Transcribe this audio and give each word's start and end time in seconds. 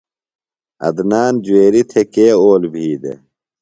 عدنان 0.85 1.33
جُویریۡ 1.45 1.83
تھےۡ 1.89 2.07
کے 2.13 2.25
اول 2.41 2.63
بھی 2.73 2.85
دےۡ؟ 3.01 3.19